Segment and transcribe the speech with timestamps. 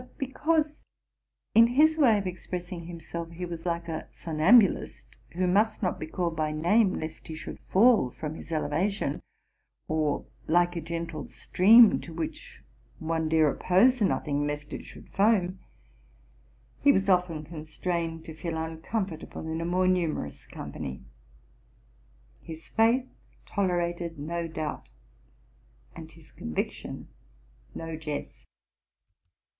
[0.01, 0.79] But because,
[1.53, 5.99] in his way of ex pressing himself, he was like a somnambulist, who must not
[5.99, 9.21] be called by name lest he should fall from his elevation,
[9.87, 12.63] or like a gentle stream, to which
[12.97, 15.59] one dare oppose nothing lest it should foam,
[16.79, 21.03] he was often constrained to feel uncom fortable in a more numerous company.
[22.41, 23.05] His faith
[23.45, 24.89] tolerated no doubt,
[25.95, 27.07] and his conviction
[27.75, 28.47] no jest.